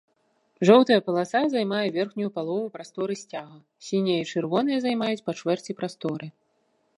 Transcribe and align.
Жоўтая 0.67 0.95
паласа 1.09 1.41
займае 1.55 1.83
верхнюю 1.97 2.31
палову 2.37 2.71
прасторы 2.77 3.19
сцяга, 3.21 3.57
сіняя 3.91 4.17
і 4.23 4.29
чырвоная 4.35 4.79
займаюць 4.87 5.23
па 5.29 5.37
чвэрці 5.43 5.71
прасторы. 5.85 6.27